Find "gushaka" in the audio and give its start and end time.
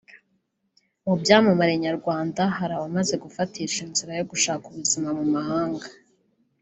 4.31-4.63